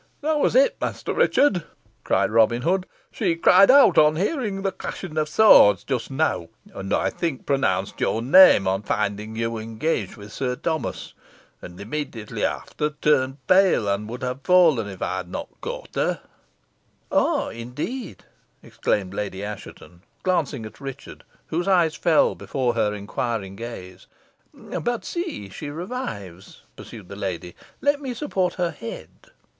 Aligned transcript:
"That 0.21 0.39
was 0.39 0.55
it, 0.55 0.81
Master 0.81 1.13
Richard," 1.13 1.63
cried 2.03 2.31
Robin 2.31 2.63
Hood; 2.63 2.87
"she 3.11 3.35
cried 3.35 3.69
out 3.69 3.99
on 3.99 4.15
hearing 4.15 4.63
the 4.63 4.71
clashing 4.71 5.15
of 5.15 5.29
swords 5.29 5.83
just 5.83 6.09
now, 6.09 6.47
and, 6.73 6.91
I 6.91 7.11
think, 7.11 7.45
pronounced 7.45 8.01
your 8.01 8.19
name, 8.23 8.67
on 8.67 8.81
finding 8.81 9.35
you 9.35 9.59
engaged 9.59 10.17
with 10.17 10.33
Sir 10.33 10.55
Thomas, 10.55 11.13
and 11.61 11.79
immediately 11.79 12.43
after 12.43 12.89
turned 12.89 13.45
pale, 13.45 13.87
and 13.87 14.09
would 14.09 14.23
have 14.23 14.41
fallen 14.41 14.87
if 14.87 15.03
I 15.03 15.17
had 15.17 15.29
not 15.29 15.61
caught 15.61 15.93
her." 15.93 16.21
"Ah, 17.11 17.49
indeed!" 17.49 18.23
exclaimed 18.63 19.13
Lady 19.13 19.43
Assheton, 19.43 20.01
glancing 20.23 20.65
at 20.65 20.81
Richard, 20.81 21.23
whose 21.45 21.67
eyes 21.67 21.93
fell 21.93 22.33
before 22.33 22.73
her 22.73 22.91
inquiring 22.91 23.55
gaze. 23.55 24.07
"But 24.51 25.05
see, 25.05 25.49
she 25.49 25.69
revives," 25.69 26.63
pursued 26.75 27.07
the 27.07 27.15
lady. 27.15 27.55
"Let 27.81 28.01
me 28.01 28.15
support 28.15 28.55
her 28.55 28.71
head." 28.71 29.11